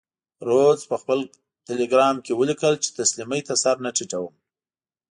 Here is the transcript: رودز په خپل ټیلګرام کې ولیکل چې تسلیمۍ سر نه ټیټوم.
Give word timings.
رودز 0.47 0.81
په 0.91 0.95
خپل 1.01 1.19
ټیلګرام 1.65 2.15
کې 2.25 2.33
ولیکل 2.35 2.73
چې 2.83 2.89
تسلیمۍ 2.99 3.41
سر 3.63 3.75
نه 3.85 3.91
ټیټوم. 3.97 4.33